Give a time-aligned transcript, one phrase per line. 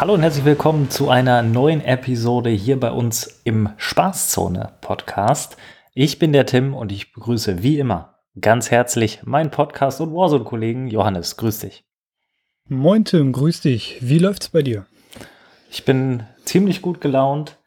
[0.00, 5.58] Hallo und herzlich willkommen zu einer neuen Episode hier bei uns im Spaßzone Podcast.
[5.92, 10.88] Ich bin der Tim und ich begrüße wie immer ganz herzlich meinen Podcast und Warzone-Kollegen
[10.88, 11.36] Johannes.
[11.36, 11.84] Grüß dich.
[12.66, 13.98] Moin Tim, grüß dich.
[14.00, 14.86] Wie läuft's bei dir?
[15.70, 17.58] Ich bin ziemlich gut gelaunt,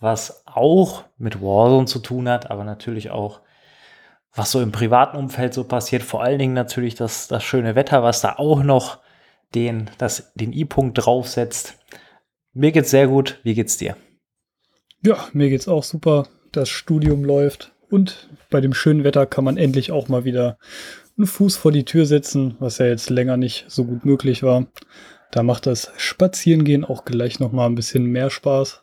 [0.00, 3.42] was auch mit Warzone zu tun hat, aber natürlich auch
[4.34, 6.02] was so im privaten Umfeld so passiert.
[6.02, 9.00] Vor allen Dingen natürlich das, das schöne Wetter, was da auch noch
[9.56, 11.78] den, das, den I-Punkt draufsetzt.
[12.52, 13.40] Mir geht's sehr gut.
[13.42, 13.96] Wie geht's dir?
[15.02, 16.28] Ja, mir geht's auch super.
[16.52, 20.58] Das Studium läuft und bei dem schönen Wetter kann man endlich auch mal wieder
[21.16, 24.66] einen Fuß vor die Tür setzen, was ja jetzt länger nicht so gut möglich war.
[25.30, 28.82] Da macht das Spazierengehen auch gleich noch mal ein bisschen mehr Spaß.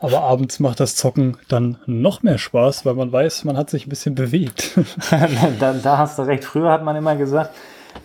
[0.00, 3.86] Aber abends macht das Zocken dann noch mehr Spaß, weil man weiß, man hat sich
[3.86, 4.78] ein bisschen bewegt.
[5.58, 6.44] da, da hast du recht.
[6.44, 7.54] Früher hat man immer gesagt,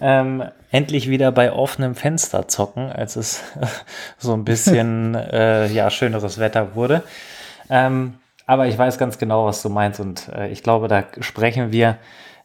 [0.02, 0.44] ähm,
[0.74, 3.44] endlich wieder bei offenem Fenster zocken, als es
[4.18, 7.04] so ein bisschen äh, ja, schöneres Wetter wurde.
[7.70, 8.16] Ähm,
[8.48, 11.98] aber ich weiß ganz genau, was du meinst und äh, ich glaube, da sprechen wir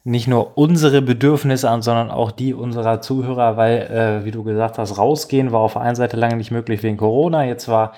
[0.03, 4.77] nicht nur unsere Bedürfnisse an, sondern auch die unserer Zuhörer, weil, äh, wie du gesagt
[4.77, 7.43] hast, rausgehen war auf der einen Seite lange nicht möglich wegen Corona.
[7.45, 7.93] Jetzt war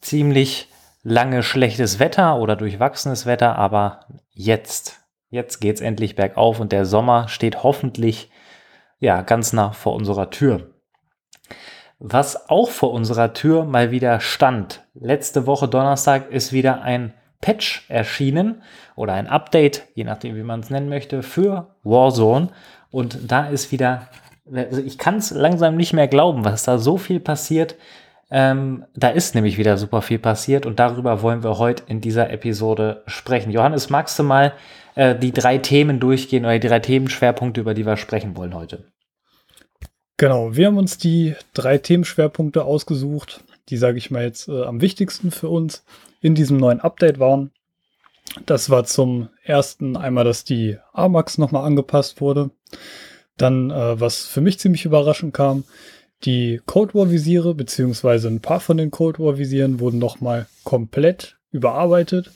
[0.00, 0.68] ziemlich
[1.04, 4.00] lange schlechtes Wetter oder durchwachsenes Wetter, aber
[4.32, 8.30] jetzt, jetzt geht's endlich bergauf und der Sommer steht hoffentlich
[9.00, 10.70] ja, ganz nah vor unserer Tür.
[11.98, 14.86] Was auch vor unserer Tür mal wieder stand.
[14.94, 18.62] Letzte Woche Donnerstag ist wieder ein Patch erschienen
[18.96, 22.48] oder ein Update, je nachdem, wie man es nennen möchte, für Warzone.
[22.90, 24.08] Und da ist wieder,
[24.52, 27.76] also ich kann es langsam nicht mehr glauben, was da so viel passiert.
[28.30, 32.30] Ähm, da ist nämlich wieder super viel passiert und darüber wollen wir heute in dieser
[32.30, 33.50] Episode sprechen.
[33.50, 34.52] Johannes, magst du mal
[34.96, 38.84] äh, die drei Themen durchgehen oder die drei Themenschwerpunkte, über die wir sprechen wollen heute.
[40.18, 44.80] Genau, wir haben uns die drei Themenschwerpunkte ausgesucht, die, sage ich mal jetzt, äh, am
[44.80, 45.84] wichtigsten für uns
[46.20, 47.52] in diesem neuen Update waren.
[48.44, 52.50] Das war zum ersten einmal, dass die AMAX nochmal angepasst wurde.
[53.36, 55.64] Dann, äh, was für mich ziemlich überraschend kam,
[56.24, 61.38] die Cold War Visiere, beziehungsweise ein paar von den Cold War Visieren wurden nochmal komplett
[61.50, 62.32] überarbeitet.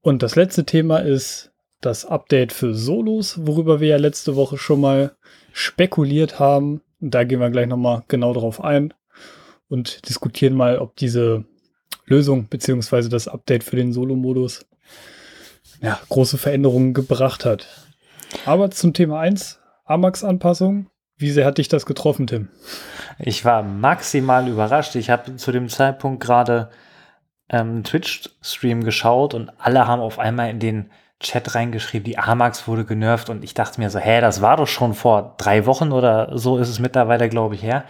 [0.00, 4.80] Und das letzte Thema ist das Update für Solos, worüber wir ja letzte Woche schon
[4.80, 5.16] mal
[5.52, 6.82] spekuliert haben.
[7.00, 8.92] Und da gehen wir gleich nochmal genau drauf ein
[9.68, 11.44] und diskutieren mal, ob diese
[12.06, 14.66] Lösung beziehungsweise das Update für den Solo-Modus
[15.80, 17.66] ja, große Veränderungen gebracht hat.
[18.44, 20.90] Aber zum Thema 1, Amax-Anpassung.
[21.18, 22.48] Wie sehr hat dich das getroffen, Tim?
[23.18, 24.94] Ich war maximal überrascht.
[24.94, 26.70] Ich habe zu dem Zeitpunkt gerade
[27.50, 30.90] ähm, Twitch-Stream geschaut und alle haben auf einmal in den
[31.20, 34.68] Chat reingeschrieben, die Amax wurde genervt und ich dachte mir so, hä, das war doch
[34.68, 37.84] schon vor drei Wochen oder so ist es mittlerweile, glaube ich, her.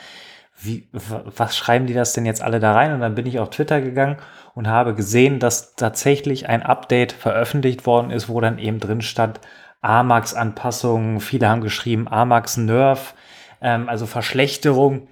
[0.61, 2.93] Wie, was schreiben die das denn jetzt alle da rein?
[2.93, 4.17] Und dann bin ich auf Twitter gegangen
[4.55, 9.41] und habe gesehen, dass tatsächlich ein Update veröffentlicht worden ist, wo dann eben drin stand,
[9.81, 13.15] Amax-Anpassungen, viele haben geschrieben, Amax-Nerf,
[13.61, 15.09] ähm, also Verschlechterung.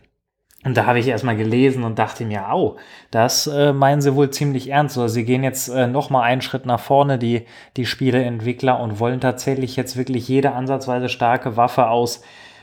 [0.65, 2.77] Und da habe ich erstmal gelesen und dachte mir, au,
[3.13, 4.99] das äh, meinen sie wohl ziemlich ernst.
[4.99, 8.99] Oder sie gehen jetzt äh, noch mal einen Schritt nach vorne, die, die Spieleentwickler, und
[8.99, 12.23] wollen tatsächlich jetzt wirklich jede ansatzweise starke Waffe aus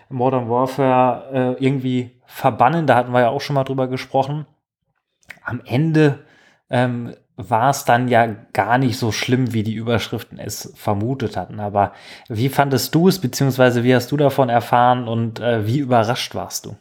[0.10, 2.88] Modern Warfare äh, irgendwie verbannen.
[2.88, 4.48] Da hatten wir ja auch schon mal drüber gesprochen.
[5.46, 6.26] Am Ende
[6.70, 11.60] ähm, war es dann ja gar nicht so schlimm, wie die Überschriften es vermutet hatten.
[11.60, 11.94] Aber
[12.30, 16.66] wie fandest du es, beziehungsweise wie hast du davon erfahren und äh, wie überrascht warst
[16.66, 16.76] du?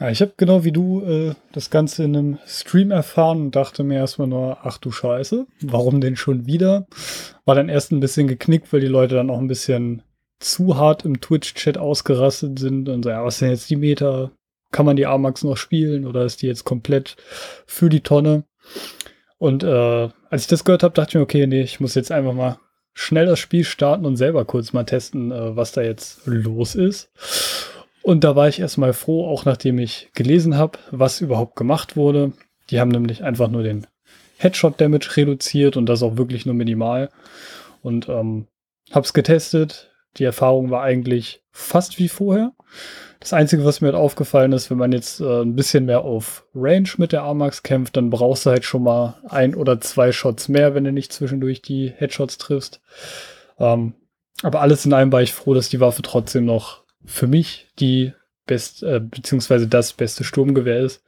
[0.00, 3.82] Ja, ich habe genau wie du äh, das Ganze in einem Stream erfahren und dachte
[3.82, 6.86] mir erstmal nur, ach du Scheiße, warum denn schon wieder?
[7.44, 10.02] War dann erst ein bisschen geknickt, weil die Leute dann auch ein bisschen
[10.38, 14.30] zu hart im Twitch-Chat ausgerastet sind und so, ja, was denn jetzt die Meta?
[14.70, 17.16] Kann man die AMAX noch spielen oder ist die jetzt komplett
[17.66, 18.44] für die Tonne?
[19.38, 22.12] Und äh, als ich das gehört habe, dachte ich mir, okay, nee, ich muss jetzt
[22.12, 22.58] einfach mal
[22.92, 27.10] schnell das Spiel starten und selber kurz mal testen, äh, was da jetzt los ist.
[28.02, 32.32] Und da war ich erstmal froh, auch nachdem ich gelesen habe, was überhaupt gemacht wurde.
[32.70, 33.86] Die haben nämlich einfach nur den
[34.38, 37.10] Headshot-Damage reduziert und das auch wirklich nur minimal.
[37.82, 38.46] Und ähm,
[38.90, 39.87] hab's getestet.
[40.16, 42.52] Die Erfahrung war eigentlich fast wie vorher.
[43.20, 46.46] Das Einzige, was mir halt aufgefallen ist, wenn man jetzt äh, ein bisschen mehr auf
[46.54, 50.48] Range mit der Armax kämpft, dann brauchst du halt schon mal ein oder zwei Shots
[50.48, 52.80] mehr, wenn du nicht zwischendurch die Headshots triffst.
[53.58, 53.94] Ähm,
[54.42, 58.12] aber alles in allem war ich froh, dass die Waffe trotzdem noch für mich die
[58.46, 61.02] best, äh, beziehungsweise das beste Sturmgewehr ist,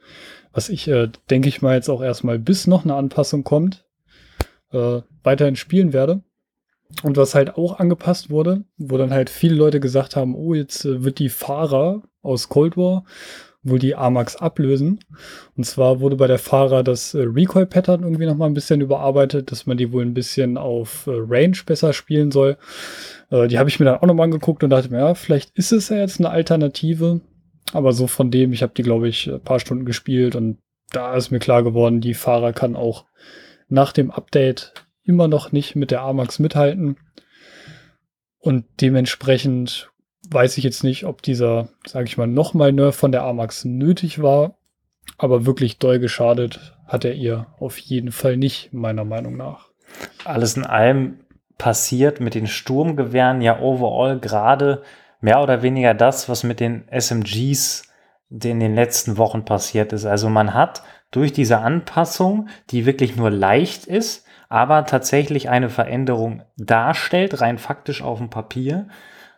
[0.51, 3.85] was ich, äh, denke ich mal, jetzt auch erstmal bis noch eine Anpassung kommt,
[4.71, 6.21] äh, weiterhin spielen werde.
[7.03, 10.85] Und was halt auch angepasst wurde, wo dann halt viele Leute gesagt haben, oh, jetzt
[10.85, 13.03] äh, wird die Fahrer aus Cold War
[13.63, 14.99] wohl die AMAX ablösen.
[15.55, 19.67] Und zwar wurde bei der Fahrer das äh, Recoil-Pattern irgendwie nochmal ein bisschen überarbeitet, dass
[19.67, 22.57] man die wohl ein bisschen auf äh, Range besser spielen soll.
[23.49, 25.87] Die habe ich mir dann auch nochmal angeguckt und dachte mir, ja, vielleicht ist es
[25.87, 27.21] ja jetzt eine Alternative.
[27.71, 30.57] Aber so von dem, ich habe die, glaube ich, ein paar Stunden gespielt und
[30.91, 33.05] da ist mir klar geworden, die Fahrer kann auch
[33.69, 34.73] nach dem Update
[35.03, 36.97] immer noch nicht mit der AMAX mithalten.
[38.39, 39.91] Und dementsprechend
[40.29, 44.21] weiß ich jetzt nicht, ob dieser, sage ich mal, nochmal Nerf von der AMAX nötig
[44.21, 44.57] war.
[45.17, 49.69] Aber wirklich doll geschadet hat er ihr auf jeden Fall nicht, meiner Meinung nach.
[50.25, 51.19] Alles in allem
[51.57, 54.83] passiert mit den Sturmgewehren ja overall gerade
[55.19, 57.83] mehr oder weniger das, was mit den SMGs
[58.29, 60.05] in den letzten Wochen passiert ist.
[60.05, 66.43] Also man hat durch diese Anpassung, die wirklich nur leicht ist, aber tatsächlich eine Veränderung
[66.57, 68.89] darstellt, rein faktisch auf dem Papier,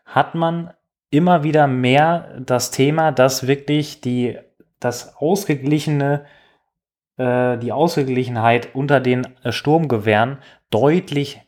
[0.06, 0.74] hat man
[1.12, 4.40] immer wieder mehr das Thema, dass wirklich die,
[4.80, 6.26] das ausgeglichene,
[7.18, 10.40] äh, die Ausgeglichenheit unter den äh, Sturmgewehren
[10.72, 11.42] deutlich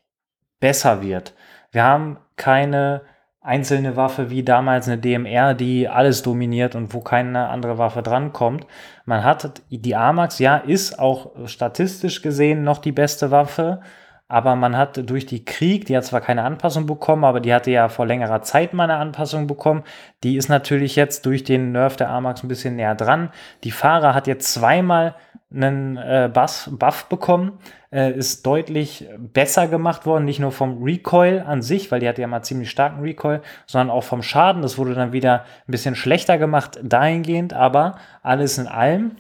[0.60, 1.34] besser wird.
[1.72, 3.02] Wir haben keine
[3.46, 8.66] einzelne Waffe wie damals eine DMR, die alles dominiert und wo keine andere Waffe drankommt.
[9.06, 13.82] Man hat die AMAX, ja, ist auch statistisch gesehen noch die beste Waffe,
[14.28, 17.70] aber man hat durch die Krieg, die hat zwar keine Anpassung bekommen, aber die hatte
[17.70, 19.84] ja vor längerer Zeit mal eine Anpassung bekommen.
[20.24, 23.30] Die ist natürlich jetzt durch den Nerf der Amax ein bisschen näher dran.
[23.64, 25.14] Die Fahrer hat jetzt zweimal
[25.54, 27.60] einen äh, Buff, Buff bekommen,
[27.96, 32.22] äh, ist deutlich besser gemacht worden, nicht nur vom Recoil an sich, weil die hatte
[32.22, 34.62] ja mal ziemlich starken Recoil, sondern auch vom Schaden.
[34.62, 39.12] Das wurde dann wieder ein bisschen schlechter gemacht dahingehend, aber alles in allem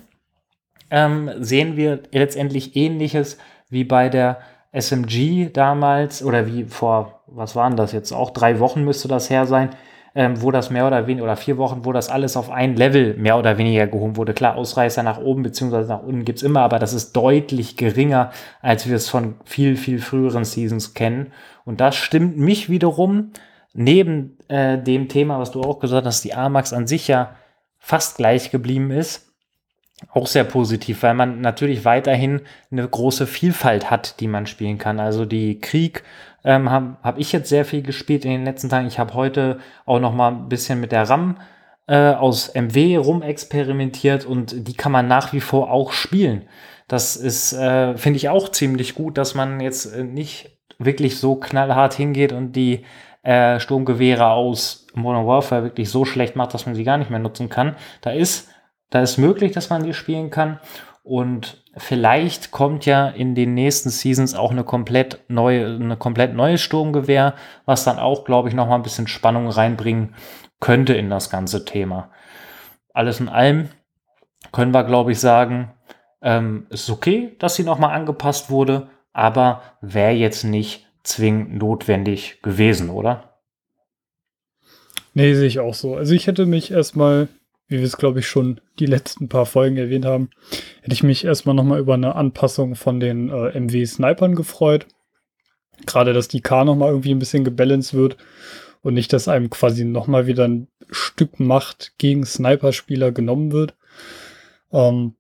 [0.92, 3.38] ähm, sehen wir letztendlich ähnliches
[3.70, 4.40] wie bei der
[4.74, 9.46] SMG damals oder wie vor, was waren das jetzt, auch drei Wochen müsste das her
[9.46, 9.70] sein,
[10.16, 13.16] ähm, wo das mehr oder weniger, oder vier Wochen, wo das alles auf ein Level
[13.18, 14.34] mehr oder weniger gehoben wurde.
[14.34, 18.32] Klar, Ausreißer nach oben beziehungsweise nach unten gibt's immer, aber das ist deutlich geringer,
[18.62, 21.34] als wir es von viel, viel früheren Seasons kennen.
[21.66, 23.32] Und das stimmt mich wiederum,
[23.74, 27.36] neben äh, dem Thema, was du auch gesagt hast, die AMAX an sich ja
[27.78, 29.34] fast gleich geblieben ist,
[30.12, 32.42] auch sehr positiv, weil man natürlich weiterhin
[32.72, 35.00] eine große Vielfalt hat, die man spielen kann.
[35.00, 36.04] Also die Krieg
[36.46, 38.88] ähm, habe hab ich jetzt sehr viel gespielt in den letzten Tagen.
[38.88, 41.38] Ich habe heute auch noch mal ein bisschen mit der RAM
[41.88, 46.48] äh, aus MW rumexperimentiert und die kann man nach wie vor auch spielen.
[46.88, 51.36] Das ist, äh, finde ich auch ziemlich gut, dass man jetzt äh, nicht wirklich so
[51.36, 52.86] knallhart hingeht und die
[53.24, 57.20] äh, Sturmgewehre aus Modern Warfare wirklich so schlecht macht, dass man sie gar nicht mehr
[57.20, 57.76] nutzen kann.
[58.02, 58.50] Da ist
[58.90, 60.60] da ist möglich, dass man die spielen kann.
[61.06, 66.58] Und vielleicht kommt ja in den nächsten Seasons auch eine komplett neue, eine komplett neue
[66.58, 67.36] Sturmgewehr,
[67.66, 70.16] was dann auch, glaube ich, noch mal ein bisschen Spannung reinbringen
[70.60, 72.10] könnte in das ganze Thema.
[72.92, 73.70] Alles in allem
[74.52, 75.72] können wir, glaube ich, sagen,
[76.24, 82.42] ähm, ist okay, dass sie noch mal angepasst wurde, aber wäre jetzt nicht zwingend notwendig
[82.42, 83.42] gewesen, oder?
[85.14, 85.96] Nee, sehe ich auch so.
[85.96, 87.28] Also ich hätte mich erstmal
[87.68, 90.30] wie wir es, glaube ich, schon die letzten paar Folgen erwähnt haben,
[90.82, 94.88] hätte ich mich erstmal nochmal über eine Anpassung von den äh, MW-Snipern gefreut.
[95.86, 98.18] Gerade, dass die K nochmal irgendwie ein bisschen gebalanced wird
[98.82, 103.76] und nicht, dass einem quasi nochmal wieder ein Stück Macht gegen Sniper-Spieler genommen wird.
[104.72, 105.16] Ähm,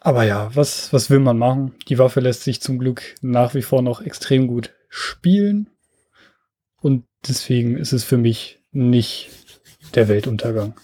[0.00, 1.74] aber ja, was, was will man machen?
[1.88, 5.70] Die Waffe lässt sich zum Glück nach wie vor noch extrem gut spielen.
[6.80, 9.30] Und deswegen ist es für mich nicht
[9.94, 10.74] der Weltuntergang.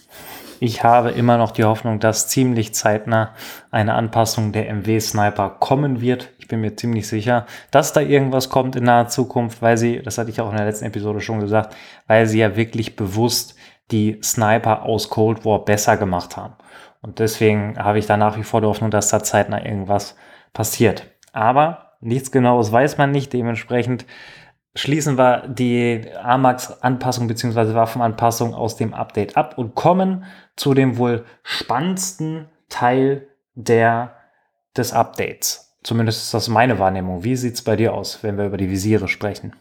[0.63, 3.33] Ich habe immer noch die Hoffnung, dass ziemlich zeitnah
[3.71, 6.29] eine Anpassung der MW-Sniper kommen wird.
[6.37, 10.19] Ich bin mir ziemlich sicher, dass da irgendwas kommt in naher Zukunft, weil sie, das
[10.19, 11.75] hatte ich auch in der letzten Episode schon gesagt,
[12.05, 13.55] weil sie ja wirklich bewusst
[13.89, 16.53] die Sniper aus Cold War besser gemacht haben.
[17.01, 20.15] Und deswegen habe ich da nach wie vor die Hoffnung, dass da zeitnah irgendwas
[20.53, 21.07] passiert.
[21.33, 23.33] Aber nichts Genaues weiß man nicht.
[23.33, 24.05] Dementsprechend
[24.73, 27.73] schließen wir die AMAX-Anpassung bzw.
[27.73, 30.25] Waffenanpassung aus dem Update ab und kommen
[30.55, 34.15] zu dem wohl spannendsten Teil der,
[34.75, 35.77] des Updates.
[35.83, 37.23] Zumindest ist das meine Wahrnehmung.
[37.23, 39.55] Wie sieht es bei dir aus, wenn wir über die Visiere sprechen?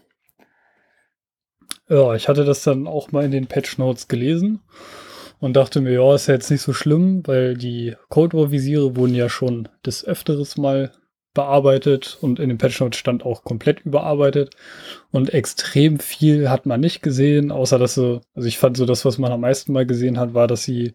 [1.88, 4.60] Ja, ich hatte das dann auch mal in den Patch Notes gelesen
[5.40, 8.94] und dachte mir, ja, ist ja jetzt nicht so schlimm, weil die Cold War Visiere
[8.94, 10.92] wurden ja schon des Öfteres mal
[11.34, 14.54] bearbeitet und in dem Patch Notes stand auch komplett überarbeitet
[15.10, 19.04] und extrem viel hat man nicht gesehen, außer dass sie, also ich fand so das,
[19.04, 20.92] was man am meisten mal gesehen hat, war, dass sie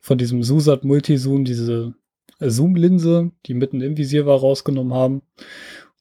[0.00, 1.94] von diesem Susat Multizoom diese
[2.40, 5.22] Zoom-Linse, die mitten im Visier war, rausgenommen haben.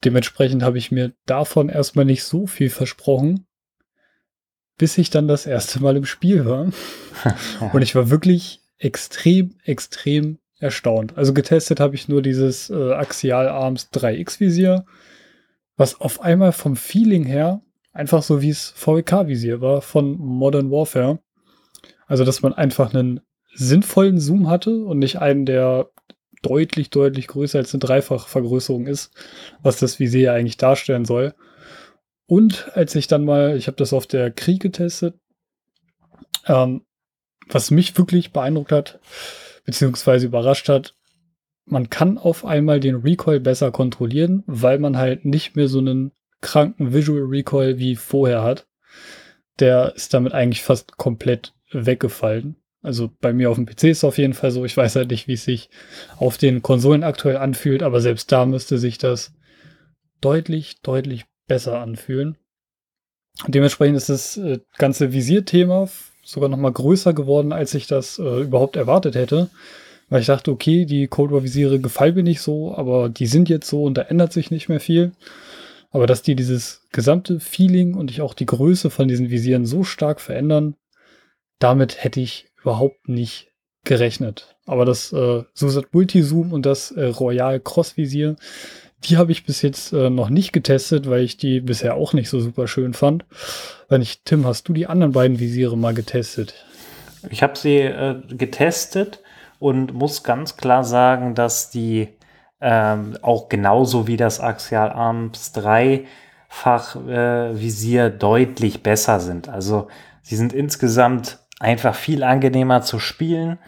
[0.03, 3.45] Dementsprechend habe ich mir davon erstmal nicht so viel versprochen,
[4.77, 6.71] bis ich dann das erste Mal im Spiel war.
[7.73, 11.17] und ich war wirklich extrem, extrem erstaunt.
[11.17, 14.85] Also getestet habe ich nur dieses äh, Axial Arms 3X Visier,
[15.77, 17.61] was auf einmal vom Feeling her
[17.93, 21.19] einfach so wie es VWK Visier war von Modern Warfare.
[22.07, 23.21] Also, dass man einfach einen
[23.53, 25.89] sinnvollen Zoom hatte und nicht einen, der
[26.41, 29.11] deutlich, deutlich größer als eine Dreifachvergrößerung ist,
[29.61, 31.35] was das Visier eigentlich darstellen soll.
[32.25, 35.15] Und als ich dann mal, ich habe das auf der Krieg getestet,
[36.45, 36.81] ähm,
[37.47, 38.99] was mich wirklich beeindruckt hat,
[39.65, 40.95] beziehungsweise überrascht hat,
[41.65, 46.11] man kann auf einmal den Recoil besser kontrollieren, weil man halt nicht mehr so einen
[46.41, 48.67] kranken Visual Recoil wie vorher hat.
[49.59, 52.55] Der ist damit eigentlich fast komplett weggefallen.
[52.81, 54.63] Also bei mir auf dem PC ist es auf jeden Fall so.
[54.63, 55.69] Ich weiß halt nicht, wie es sich
[56.17, 59.33] auf den Konsolen aktuell anfühlt, aber selbst da müsste sich das
[60.21, 62.37] deutlich, deutlich besser anfühlen.
[63.47, 65.89] Dementsprechend ist das äh, ganze Visierthema
[66.31, 69.49] sogar noch mal größer geworden, als ich das äh, überhaupt erwartet hätte.
[70.09, 73.47] Weil ich dachte, okay, die Cold War Visiere gefallen mir nicht so, aber die sind
[73.47, 75.11] jetzt so und da ändert sich nicht mehr viel.
[75.91, 79.83] Aber dass die dieses gesamte Feeling und ich auch die Größe von diesen Visieren so
[79.83, 80.75] stark verändern,
[81.59, 83.49] damit hätte ich überhaupt nicht
[83.83, 84.55] gerechnet.
[84.65, 88.35] Aber das äh, Susat Multizoom und das äh, Royal Cross Visier,
[89.05, 92.29] die habe ich bis jetzt äh, noch nicht getestet, weil ich die bisher auch nicht
[92.29, 93.25] so super schön fand.
[93.87, 96.53] Wenn ich, Tim, hast du die anderen beiden Visiere mal getestet?
[97.29, 99.19] Ich habe sie äh, getestet
[99.59, 102.09] und muss ganz klar sagen, dass die
[102.61, 106.05] ähm, auch genauso wie das Axial Arms 3
[106.47, 109.49] Fach äh, Visier deutlich besser sind.
[109.49, 109.87] Also
[110.23, 113.59] sie sind insgesamt einfach viel angenehmer zu spielen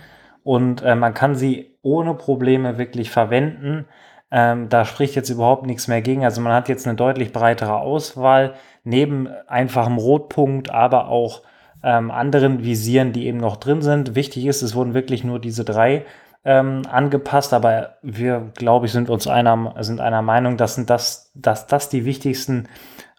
[0.44, 3.86] und äh, man kann sie ohne Probleme wirklich verwenden.
[4.32, 6.24] Ähm, da spricht jetzt überhaupt nichts mehr gegen.
[6.24, 11.42] Also man hat jetzt eine deutlich breitere Auswahl, neben einfachem Rotpunkt, aber auch
[11.84, 14.16] ähm, anderen Visieren, die eben noch drin sind.
[14.16, 16.06] Wichtig ist, es wurden wirklich nur diese drei
[16.44, 21.68] ähm, angepasst, aber wir, glaube ich, sind uns einer, sind einer Meinung, dass das, dass
[21.68, 22.68] das die wichtigsten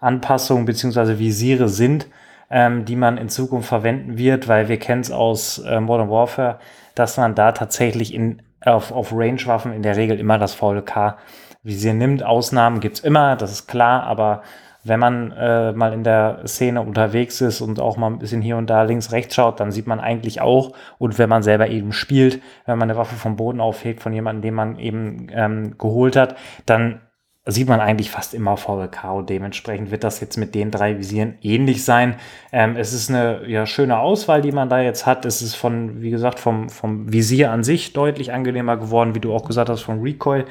[0.01, 1.19] Anpassungen bzw.
[1.19, 2.09] Visiere sind,
[2.51, 6.59] ähm, die man in Zukunft verwenden wird, weil wir kennen es aus äh, Modern Warfare,
[6.95, 12.23] dass man da tatsächlich in, auf, auf Range-Waffen in der Regel immer das VLK-Visier nimmt.
[12.23, 14.43] Ausnahmen gibt es immer, das ist klar, aber
[14.85, 18.57] wenn man äh, mal in der Szene unterwegs ist und auch mal ein bisschen hier
[18.57, 21.93] und da links, rechts schaut, dann sieht man eigentlich auch, und wenn man selber eben
[21.93, 26.17] spielt, wenn man eine Waffe vom Boden aufhebt von jemandem, den man eben ähm, geholt
[26.17, 27.01] hat, dann
[27.45, 31.85] sieht man eigentlich fast immer VLK dementsprechend wird das jetzt mit den drei Visieren ähnlich
[31.85, 32.17] sein.
[32.53, 35.25] Ähm, es ist eine ja, schöne Auswahl, die man da jetzt hat.
[35.25, 39.35] Es ist von, wie gesagt, vom, vom Visier an sich deutlich angenehmer geworden, wie du
[39.35, 40.45] auch gesagt hast, vom Recoil.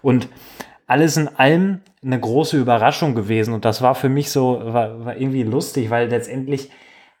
[0.00, 0.28] Und
[0.86, 3.52] alles in allem eine große Überraschung gewesen.
[3.52, 6.70] Und das war für mich so, war, war irgendwie lustig, weil letztendlich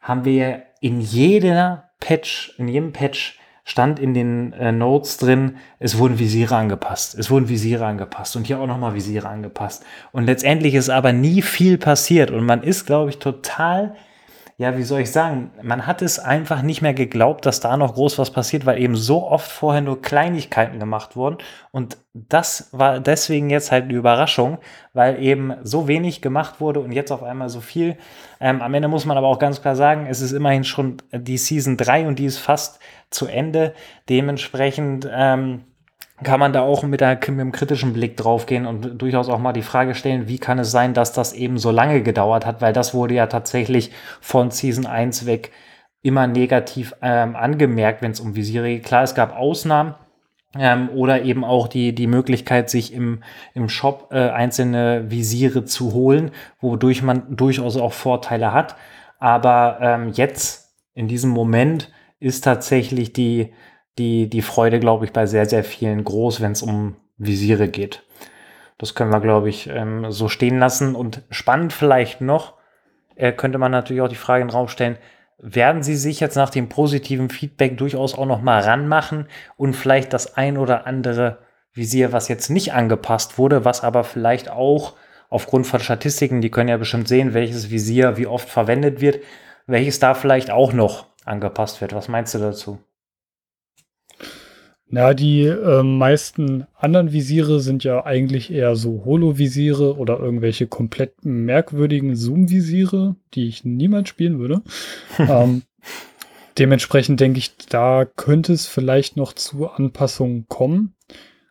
[0.00, 3.37] haben wir in jeder Patch, in jedem Patch
[3.68, 7.14] stand in den äh, Notes drin, es wurden Visiere angepasst.
[7.14, 9.84] Es wurden Visiere angepasst und hier auch nochmal Visiere angepasst.
[10.10, 13.94] Und letztendlich ist aber nie viel passiert und man ist, glaube ich, total
[14.60, 17.94] ja, wie soll ich sagen, man hat es einfach nicht mehr geglaubt, dass da noch
[17.94, 21.38] groß was passiert, weil eben so oft vorher nur Kleinigkeiten gemacht wurden.
[21.70, 24.58] Und das war deswegen jetzt halt eine Überraschung,
[24.94, 27.98] weil eben so wenig gemacht wurde und jetzt auf einmal so viel.
[28.40, 31.38] Ähm, am Ende muss man aber auch ganz klar sagen, es ist immerhin schon die
[31.38, 32.80] Season 3 und die ist fast
[33.10, 33.74] zu Ende.
[34.08, 35.64] Dementsprechend ähm,
[36.22, 39.52] kann man da auch mit, der, mit einem kritischen Blick draufgehen und durchaus auch mal
[39.52, 42.72] die Frage stellen, wie kann es sein, dass das eben so lange gedauert hat, weil
[42.72, 45.52] das wurde ja tatsächlich von Season 1 weg
[46.02, 48.84] immer negativ ähm, angemerkt, wenn es um Visiere geht.
[48.84, 49.94] Klar, es gab Ausnahmen,
[50.56, 53.22] ähm, oder eben auch die, die Möglichkeit, sich im,
[53.54, 58.76] im Shop äh, einzelne Visiere zu holen, wodurch man durchaus auch Vorteile hat.
[59.18, 63.52] Aber ähm, jetzt, in diesem Moment, ist tatsächlich die,
[63.98, 68.04] die, die Freude, glaube ich, bei sehr, sehr vielen groß, wenn es um Visiere geht.
[68.78, 70.94] Das können wir, glaube ich, ähm, so stehen lassen.
[70.94, 72.54] Und spannend vielleicht noch,
[73.16, 74.98] äh, könnte man natürlich auch die Frage in den Raum stellen,
[75.38, 80.12] werden Sie sich jetzt nach dem positiven Feedback durchaus auch noch mal ranmachen und vielleicht
[80.12, 81.38] das ein oder andere
[81.72, 84.96] Visier, was jetzt nicht angepasst wurde, was aber vielleicht auch
[85.30, 89.20] aufgrund von Statistiken, die können ja bestimmt sehen, welches Visier wie oft verwendet wird,
[89.66, 91.94] welches da vielleicht auch noch angepasst wird.
[91.94, 92.78] Was meinst du dazu?
[94.90, 101.26] Na, die äh, meisten anderen Visiere sind ja eigentlich eher so Holo-Visiere oder irgendwelche komplett
[101.26, 104.62] merkwürdigen Zoom-Visiere, die ich niemals spielen würde.
[105.18, 105.62] ähm,
[106.56, 110.94] dementsprechend denke ich, da könnte es vielleicht noch zu Anpassungen kommen.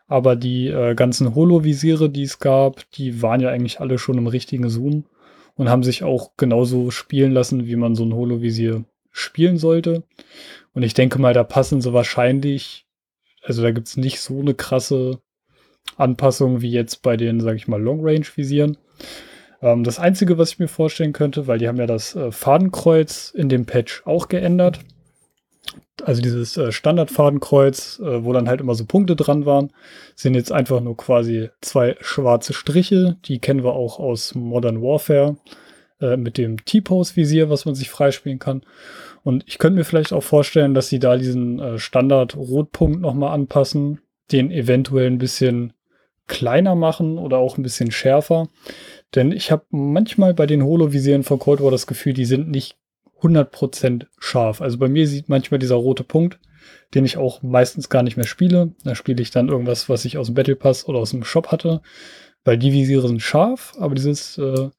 [0.07, 4.27] Aber die äh, ganzen Holo-Visiere, die es gab, die waren ja eigentlich alle schon im
[4.27, 5.05] richtigen Zoom
[5.53, 8.83] und haben sich auch genauso spielen lassen, wie man so ein Holo-Visier
[9.17, 10.03] spielen sollte.
[10.73, 12.85] Und ich denke mal, da passen sie wahrscheinlich,
[13.43, 15.19] also da gibt es nicht so eine krasse
[15.95, 18.77] Anpassung wie jetzt bei den, sage ich mal, Long-Range-Visieren.
[19.61, 23.31] Ähm, das Einzige, was ich mir vorstellen könnte, weil die haben ja das äh, Fadenkreuz
[23.35, 24.79] in dem Patch auch geändert.
[26.03, 29.71] Also dieses äh, Standardfadenkreuz, äh, wo dann halt immer so Punkte dran waren,
[30.15, 33.17] sind jetzt einfach nur quasi zwei schwarze Striche.
[33.25, 35.37] Die kennen wir auch aus Modern Warfare
[36.01, 38.61] äh, mit dem T-Pose-Visier, was man sich freispielen kann.
[39.23, 43.99] Und ich könnte mir vielleicht auch vorstellen, dass sie da diesen äh, Standard-Rotpunkt nochmal anpassen,
[44.31, 45.73] den eventuell ein bisschen
[46.27, 48.47] kleiner machen oder auch ein bisschen schärfer.
[49.15, 52.77] Denn ich habe manchmal bei den Holo-Visieren von Cold War das Gefühl, die sind nicht
[53.21, 54.61] 100% scharf.
[54.61, 56.39] Also bei mir sieht manchmal dieser rote Punkt,
[56.93, 58.73] den ich auch meistens gar nicht mehr spiele.
[58.83, 61.47] Da spiele ich dann irgendwas, was ich aus dem Battle Pass oder aus dem Shop
[61.47, 61.81] hatte,
[62.43, 64.69] weil die Visiere sind scharf, aber dieses äh,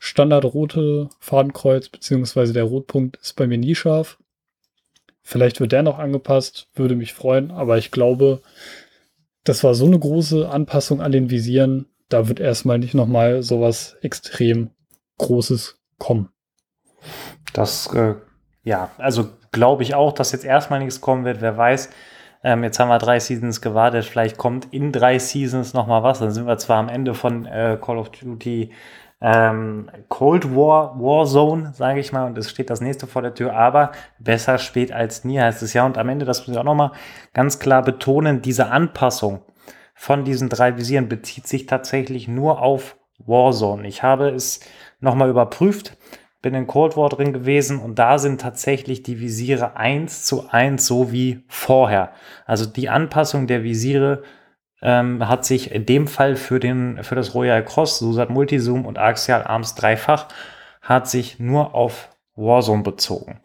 [0.00, 4.18] standardrote Fadenkreuz beziehungsweise der Rotpunkt ist bei mir nie scharf.
[5.22, 8.40] Vielleicht wird der noch angepasst, würde mich freuen, aber ich glaube,
[9.44, 13.96] das war so eine große Anpassung an den Visieren, da wird erstmal nicht nochmal sowas
[14.00, 14.70] extrem
[15.18, 16.30] Großes kommen.
[17.52, 18.14] Das, äh,
[18.64, 21.42] ja, also glaube ich auch, dass jetzt erstmal nichts kommen wird.
[21.42, 21.90] Wer weiß,
[22.42, 26.20] ähm, jetzt haben wir drei Seasons gewartet, vielleicht kommt in drei Seasons nochmal was.
[26.20, 28.72] Dann sind wir zwar am Ende von äh, Call of Duty
[29.20, 33.54] ähm, Cold War, Warzone, sage ich mal, und es steht das nächste vor der Tür,
[33.54, 35.84] aber besser spät als nie heißt es ja.
[35.84, 36.92] Und am Ende, das muss ich auch nochmal
[37.34, 39.42] ganz klar betonen, diese Anpassung
[39.94, 43.86] von diesen drei Visieren bezieht sich tatsächlich nur auf Warzone.
[43.86, 44.60] Ich habe es
[45.00, 45.98] nochmal überprüft,
[46.40, 50.86] bin in Cold War drin gewesen und da sind tatsächlich die Visiere eins zu eins
[50.86, 52.12] so wie vorher.
[52.46, 54.22] Also die Anpassung der Visiere
[54.82, 58.98] ähm, hat sich in dem Fall für, den, für das Royal Cross, Susat Multizoom und
[58.98, 60.28] Axial Arms dreifach,
[60.82, 63.40] hat sich nur auf Warzone bezogen.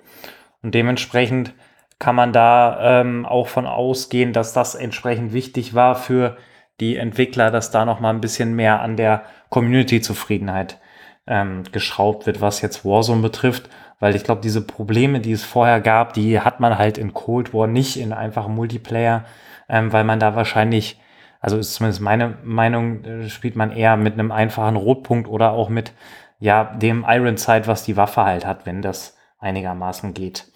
[0.61, 1.53] Und dementsprechend
[1.99, 6.37] kann man da ähm, auch von ausgehen, dass das entsprechend wichtig war für
[6.79, 10.79] die Entwickler, dass da noch mal ein bisschen mehr an der Community-Zufriedenheit
[11.27, 13.69] ähm, geschraubt wird, was jetzt Warzone betrifft.
[13.99, 17.53] Weil ich glaube, diese Probleme, die es vorher gab, die hat man halt in Cold
[17.53, 19.23] War nicht in einfachen Multiplayer,
[19.69, 20.99] ähm, weil man da wahrscheinlich
[21.45, 25.69] also ist zumindest meine Meinung, äh, spielt man eher mit einem einfachen Rotpunkt oder auch
[25.69, 25.93] mit
[26.39, 30.51] ja, dem Iron Sight, was die Waffe halt hat, wenn das einigermaßen geht.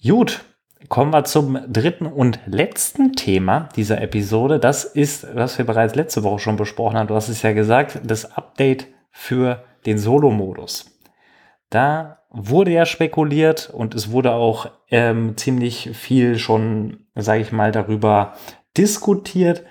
[0.00, 0.44] Gut,
[0.88, 4.60] kommen wir zum dritten und letzten Thema dieser Episode.
[4.60, 7.08] Das ist, was wir bereits letzte Woche schon besprochen haben.
[7.08, 11.00] Du hast es ja gesagt, das Update für den Solo-Modus.
[11.68, 17.72] Da wurde ja spekuliert und es wurde auch ähm, ziemlich viel schon, sage ich mal,
[17.72, 18.34] darüber
[18.76, 19.64] diskutiert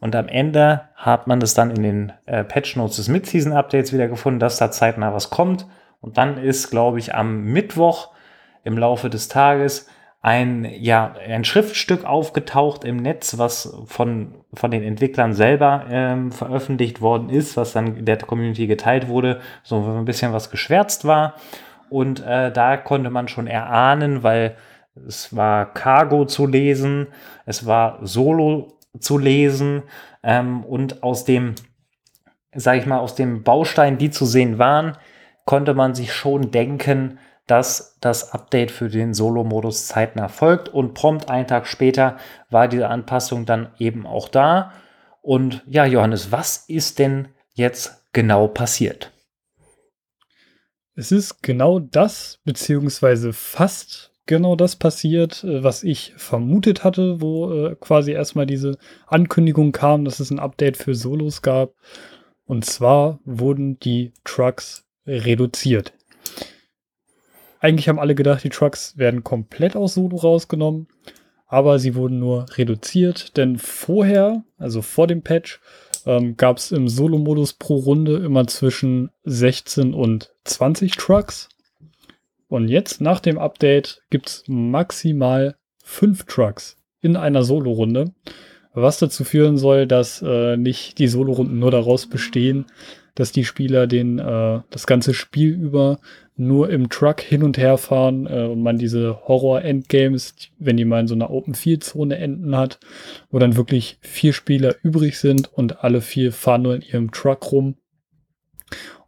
[0.00, 3.92] und am Ende hat man das dann in den äh, Patch Notes des Mid-Season Updates
[3.92, 5.66] wieder gefunden, dass da zeitnah was kommt.
[6.00, 8.10] Und dann ist, glaube ich, am Mittwoch
[8.62, 9.88] im Laufe des Tages
[10.20, 17.00] ein, ja, ein Schriftstück aufgetaucht im Netz, was von, von den Entwicklern selber ähm, veröffentlicht
[17.00, 21.34] worden ist, was dann der Community geteilt wurde, so ein bisschen was geschwärzt war.
[21.88, 24.56] Und äh, da konnte man schon erahnen, weil
[25.06, 27.08] es war Cargo zu lesen,
[27.46, 29.82] es war Solo zu lesen
[30.22, 31.54] ähm, und aus dem,
[32.54, 34.96] sag ich mal, aus dem Baustein, die zu sehen waren,
[35.44, 41.30] konnte man sich schon denken, dass das Update für den Solo-Modus zeitnah folgt und prompt
[41.30, 42.18] einen Tag später
[42.50, 44.72] war diese Anpassung dann eben auch da.
[45.22, 49.12] Und ja, Johannes, was ist denn jetzt genau passiert?
[50.94, 57.50] Es ist genau das, beziehungsweise fast genau das passiert, äh, was ich vermutet hatte, wo
[57.52, 61.72] äh, quasi erstmal diese Ankündigung kam, dass es ein Update für Solos gab.
[62.46, 65.92] Und zwar wurden die Trucks reduziert.
[67.60, 70.86] Eigentlich haben alle gedacht, die Trucks werden komplett aus Solo rausgenommen,
[71.46, 75.60] aber sie wurden nur reduziert, denn vorher, also vor dem Patch,
[76.06, 81.48] ähm, gab es im Solo-Modus pro Runde immer zwischen 16 und 20 Trucks.
[82.48, 88.12] Und jetzt nach dem Update gibt es maximal fünf Trucks in einer Solo-Runde,
[88.72, 92.66] was dazu führen soll, dass äh, nicht die Solo-Runden nur daraus bestehen,
[93.14, 95.98] dass die Spieler den äh, das ganze Spiel über
[96.36, 101.00] nur im Truck hin und her fahren äh, und man diese Horror-Endgames, wenn die mal
[101.00, 102.78] in so einer Open-Field-Zone enden hat,
[103.30, 107.50] wo dann wirklich vier Spieler übrig sind und alle vier fahren nur in ihrem Truck
[107.50, 107.76] rum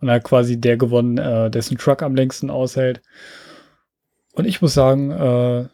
[0.01, 3.03] und hat quasi der gewonnen, äh, dessen Truck am längsten aushält.
[4.33, 5.69] Und ich muss sagen, äh,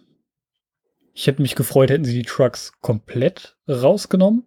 [1.13, 4.45] ich hätte mich gefreut, hätten sie die Trucks komplett rausgenommen.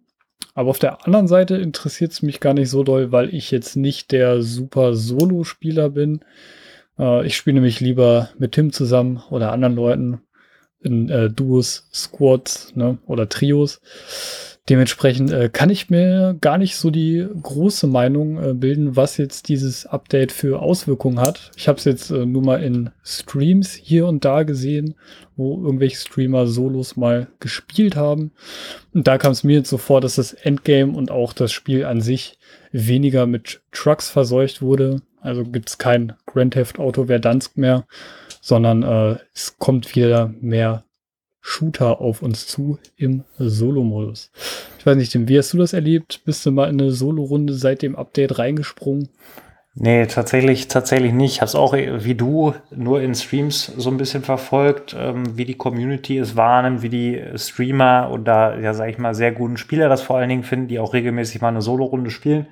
[0.54, 3.76] Aber auf der anderen Seite interessiert es mich gar nicht so doll, weil ich jetzt
[3.76, 6.24] nicht der super Solo-Spieler bin.
[6.98, 10.22] Äh, ich spiele nämlich lieber mit Tim zusammen oder anderen Leuten.
[10.82, 13.80] in äh, Duos, Squads ne, oder Trios.
[14.70, 19.48] Dementsprechend äh, kann ich mir gar nicht so die große Meinung äh, bilden, was jetzt
[19.48, 21.50] dieses Update für Auswirkungen hat.
[21.56, 24.94] Ich habe es jetzt äh, nur mal in Streams hier und da gesehen,
[25.34, 28.30] wo irgendwelche Streamer Solos mal gespielt haben.
[28.94, 31.84] Und da kam es mir jetzt so vor, dass das Endgame und auch das Spiel
[31.84, 32.38] an sich
[32.70, 35.02] weniger mit Trucks verseucht wurde.
[35.20, 37.88] Also gibt es kein Grand Theft Auto Verdansk mehr,
[38.40, 40.84] sondern äh, es kommt wieder mehr
[41.40, 44.30] Shooter auf uns zu im Solo-Modus.
[44.78, 46.22] Ich weiß nicht, wie hast du das erlebt?
[46.24, 49.08] Bist du mal in eine Solo-Runde seit dem Update reingesprungen?
[49.74, 51.34] Nee, tatsächlich, tatsächlich nicht.
[51.34, 55.44] Ich habe es auch wie du nur in Streams so ein bisschen verfolgt, ähm, wie
[55.44, 59.88] die Community es wahrnimmt, wie die Streamer oder ja, sag ich mal, sehr guten Spieler
[59.88, 62.48] das vor allen Dingen finden, die auch regelmäßig mal eine Solo-Runde spielen.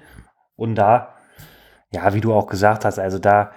[0.57, 1.15] Und da,
[1.93, 3.51] ja, wie du auch gesagt hast, also da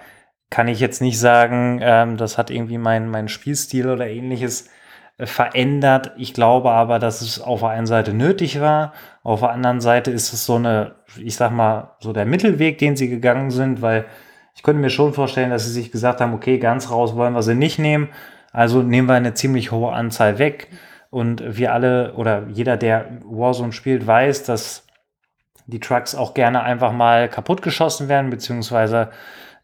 [0.50, 4.70] kann ich jetzt nicht sagen, ähm, das hat irgendwie mein, mein Spielstil oder ähnliches äh,
[5.18, 6.12] verändert.
[6.16, 8.92] Ich glaube aber, dass es auf der einen Seite nötig war.
[9.22, 12.96] Auf der anderen Seite ist es so eine, ich sag mal, so der Mittelweg, den
[12.96, 14.06] sie gegangen sind, weil
[14.54, 17.42] ich könnte mir schon vorstellen, dass sie sich gesagt haben, okay, ganz raus wollen wir
[17.42, 18.08] sie nicht nehmen.
[18.52, 20.68] Also nehmen wir eine ziemlich hohe Anzahl weg.
[21.10, 24.86] Und wir alle oder jeder, der Warzone spielt, weiß, dass
[25.66, 29.10] die Trucks auch gerne einfach mal kaputtgeschossen werden, beziehungsweise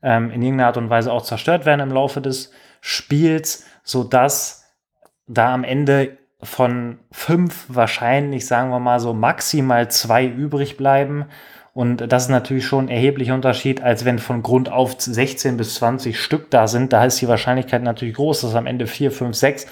[0.02, 4.57] ähm, in irgendeiner Art und Weise auch zerstört werden im Laufe des Spiels, sodass
[5.28, 11.26] da am Ende von fünf wahrscheinlich, sagen wir mal so, maximal zwei übrig bleiben.
[11.74, 15.76] Und das ist natürlich schon ein erheblicher Unterschied, als wenn von Grund auf 16 bis
[15.76, 16.92] 20 Stück da sind.
[16.92, 19.66] Da ist die Wahrscheinlichkeit natürlich groß, dass am Ende 4, 5, 6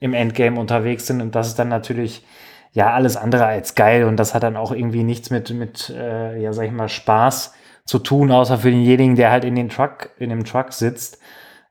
[0.00, 1.20] im Endgame unterwegs sind.
[1.22, 2.24] Und das ist dann natürlich
[2.72, 4.04] ja alles andere als geil.
[4.04, 7.54] Und das hat dann auch irgendwie nichts mit, mit äh, ja, sag ich mal, Spaß
[7.84, 11.18] zu tun, außer für denjenigen, der halt in den Truck, in dem Truck sitzt.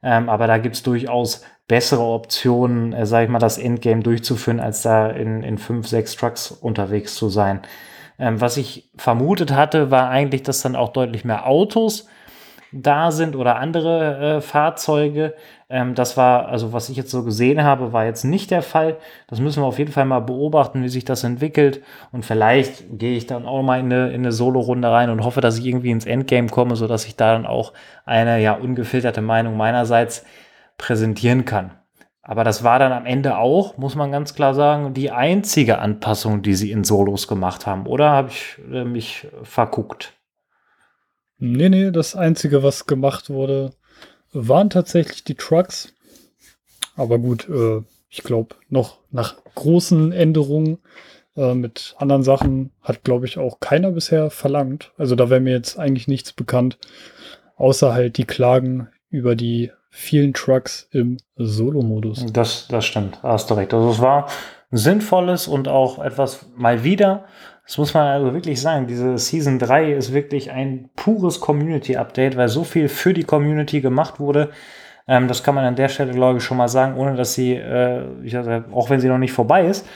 [0.01, 4.60] Ähm, aber da gibt es durchaus bessere Optionen, äh, sage ich mal, das Endgame durchzuführen,
[4.60, 7.62] als da in, in fünf, sechs Trucks unterwegs zu sein.
[8.19, 12.08] Ähm, was ich vermutet hatte, war eigentlich, dass dann auch deutlich mehr Autos
[12.71, 15.34] da sind oder andere äh, Fahrzeuge.
[15.69, 18.97] Ähm, das war, also was ich jetzt so gesehen habe, war jetzt nicht der Fall.
[19.28, 21.82] Das müssen wir auf jeden Fall mal beobachten, wie sich das entwickelt.
[22.12, 25.41] Und vielleicht gehe ich dann auch mal in eine, in eine Solo-Runde rein und hoffe,
[25.41, 27.73] dass ich irgendwie ins Endgame komme, sodass ich da dann auch
[28.06, 30.25] eine ja ungefilterte Meinung meinerseits
[30.77, 31.71] präsentieren kann.
[32.27, 36.41] Aber das war dann am Ende auch, muss man ganz klar sagen, die einzige Anpassung,
[36.41, 37.85] die sie in Solos gemacht haben.
[37.85, 40.13] Oder habe ich äh, mich verguckt?
[41.38, 43.73] Nee, nee, das Einzige, was gemacht wurde,
[44.31, 45.93] waren tatsächlich die Trucks.
[46.95, 50.79] Aber gut, äh, ich glaube, noch nach großen Änderungen
[51.35, 54.93] äh, mit anderen Sachen hat, glaube ich, auch keiner bisher verlangt.
[54.97, 56.79] Also da wäre mir jetzt eigentlich nichts bekannt,
[57.55, 62.25] außer halt die Klagen über die vielen Trucks im Solo-Modus.
[62.34, 63.73] Das, das stimmt, hast du recht.
[63.73, 64.27] Also es war
[64.69, 67.23] ein sinnvolles und auch etwas mal wieder,
[67.65, 72.49] das muss man also wirklich sagen, diese Season 3 ist wirklich ein pures Community-Update, weil
[72.49, 74.49] so viel für die Community gemacht wurde.
[75.08, 77.53] Ähm, das kann man an der Stelle, glaube ich, schon mal sagen, ohne dass sie,
[77.53, 78.03] äh,
[78.71, 79.88] auch wenn sie noch nicht vorbei ist.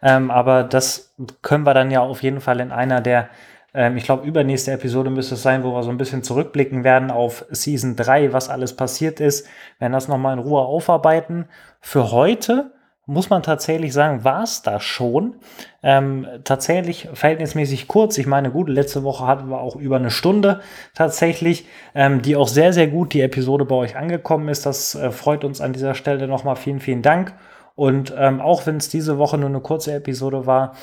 [0.00, 3.28] Ähm, aber das können wir dann ja auf jeden Fall in einer der
[3.74, 7.44] ich glaube, übernächste Episode müsste es sein, wo wir so ein bisschen zurückblicken werden auf
[7.50, 9.46] Season 3, was alles passiert ist.
[9.76, 11.46] Wir werden das nochmal in Ruhe aufarbeiten.
[11.80, 12.72] Für heute
[13.08, 15.36] muss man tatsächlich sagen, war es das schon.
[15.82, 18.18] Ähm, tatsächlich verhältnismäßig kurz.
[18.18, 20.60] Ich meine, gut, letzte Woche hatten wir auch über eine Stunde
[20.94, 24.66] tatsächlich, ähm, die auch sehr, sehr gut die Episode bei euch angekommen ist.
[24.66, 26.56] Das äh, freut uns an dieser Stelle nochmal.
[26.56, 27.32] Vielen, vielen Dank.
[27.78, 30.74] Und ähm, auch wenn es diese Woche nur eine kurze Episode war,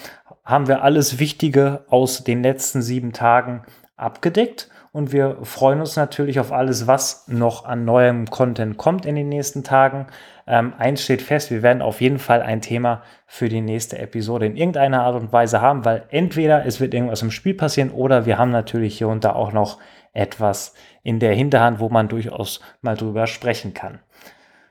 [0.46, 3.64] haben wir alles Wichtige aus den letzten sieben Tagen
[3.98, 4.70] abgedeckt.
[4.94, 9.28] Und wir freuen uns natürlich auf alles, was noch an neuem Content kommt in den
[9.28, 10.08] nächsten Tagen.
[10.48, 14.46] Ähm, eins steht fest, wir werden auf jeden Fall ein Thema für die nächste Episode
[14.46, 18.26] in irgendeiner Art und Weise haben, weil entweder es wird irgendwas im Spiel passieren oder
[18.26, 19.80] wir haben natürlich hier und da auch noch
[20.14, 24.00] etwas in der Hinterhand, wo man durchaus mal drüber sprechen kann.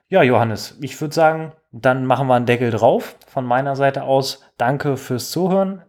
[0.09, 3.17] Ja, Johannes, ich würde sagen, dann machen wir einen Deckel drauf.
[3.27, 5.83] Von meiner Seite aus danke fürs Zuhören.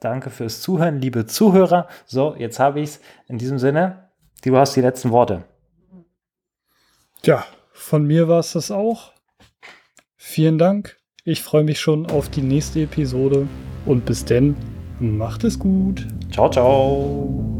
[0.00, 1.88] Danke fürs Zuhören, liebe Zuhörer.
[2.06, 3.00] So, jetzt habe ich es.
[3.26, 4.10] In diesem Sinne,
[4.44, 5.44] du hast die letzten Worte.
[7.24, 9.12] Ja, von mir war es das auch.
[10.16, 10.96] Vielen Dank.
[11.24, 13.48] Ich freue mich schon auf die nächste Episode
[13.86, 14.56] und bis denn,
[14.98, 16.06] macht es gut.
[16.30, 17.57] Ciao, ciao.